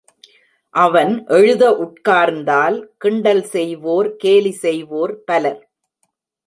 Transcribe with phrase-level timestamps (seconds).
[0.75, 5.61] அவன் எழுத உட்கார்ந்தால், கிண்டல் செய்வோர், கேலி செய்வோர் பலர்.